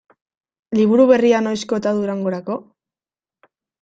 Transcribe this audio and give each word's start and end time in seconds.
Liburu 0.77 1.03
berria 1.11 1.41
noizko 1.49 1.79
eta 1.81 1.93
Durangorako? 1.99 2.57